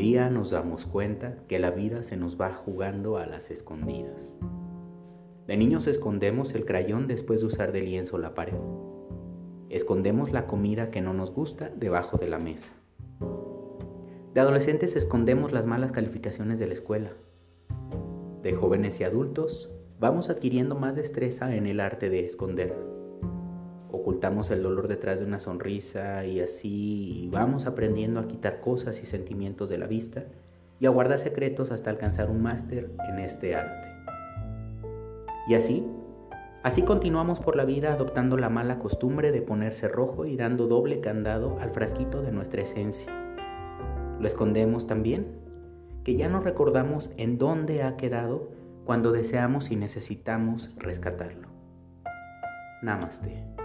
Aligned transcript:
día 0.00 0.30
nos 0.30 0.48
damos 0.48 0.86
cuenta 0.86 1.34
que 1.46 1.58
la 1.58 1.70
vida 1.70 2.02
se 2.02 2.16
nos 2.16 2.40
va 2.40 2.54
jugando 2.54 3.18
a 3.18 3.26
las 3.26 3.50
escondidas. 3.50 4.34
De 5.46 5.58
niños 5.58 5.86
escondemos 5.86 6.54
el 6.54 6.64
crayón 6.64 7.06
después 7.06 7.42
de 7.42 7.48
usar 7.48 7.70
de 7.70 7.82
lienzo 7.82 8.16
la 8.16 8.32
pared. 8.32 8.56
Escondemos 9.68 10.32
la 10.32 10.46
comida 10.46 10.90
que 10.90 11.02
no 11.02 11.12
nos 11.12 11.30
gusta 11.30 11.68
debajo 11.76 12.16
de 12.16 12.28
la 12.28 12.38
mesa. 12.38 12.72
De 14.32 14.40
adolescentes 14.40 14.96
escondemos 14.96 15.52
las 15.52 15.66
malas 15.66 15.92
calificaciones 15.92 16.58
de 16.58 16.68
la 16.68 16.72
escuela. 16.72 17.10
De 18.42 18.54
jóvenes 18.54 19.00
y 19.00 19.04
adultos 19.04 19.68
vamos 19.98 20.30
adquiriendo 20.30 20.76
más 20.76 20.96
destreza 20.96 21.54
en 21.54 21.66
el 21.66 21.78
arte 21.78 22.08
de 22.08 22.24
esconder. 22.24 22.74
Ocultamos 24.00 24.50
el 24.50 24.62
dolor 24.62 24.88
detrás 24.88 25.20
de 25.20 25.26
una 25.26 25.38
sonrisa 25.38 26.24
y 26.24 26.40
así 26.40 27.28
vamos 27.30 27.66
aprendiendo 27.66 28.18
a 28.18 28.26
quitar 28.26 28.60
cosas 28.60 29.02
y 29.02 29.04
sentimientos 29.04 29.68
de 29.68 29.76
la 29.76 29.86
vista 29.86 30.24
y 30.78 30.86
a 30.86 30.90
guardar 30.90 31.18
secretos 31.18 31.70
hasta 31.70 31.90
alcanzar 31.90 32.30
un 32.30 32.40
máster 32.40 32.90
en 33.10 33.18
este 33.18 33.54
arte. 33.54 33.88
Y 35.48 35.54
así, 35.54 35.86
así 36.62 36.80
continuamos 36.80 37.40
por 37.40 37.56
la 37.56 37.66
vida 37.66 37.92
adoptando 37.92 38.38
la 38.38 38.48
mala 38.48 38.78
costumbre 38.78 39.32
de 39.32 39.42
ponerse 39.42 39.86
rojo 39.86 40.24
y 40.24 40.34
dando 40.34 40.66
doble 40.66 41.00
candado 41.00 41.58
al 41.60 41.70
frasquito 41.70 42.22
de 42.22 42.32
nuestra 42.32 42.62
esencia. 42.62 43.12
Lo 44.18 44.26
escondemos 44.26 44.86
también, 44.86 45.26
que 46.04 46.16
ya 46.16 46.30
no 46.30 46.40
recordamos 46.40 47.10
en 47.18 47.36
dónde 47.36 47.82
ha 47.82 47.98
quedado 47.98 48.48
cuando 48.86 49.12
deseamos 49.12 49.70
y 49.70 49.76
necesitamos 49.76 50.70
rescatarlo. 50.78 51.48
Namaste. 52.80 53.59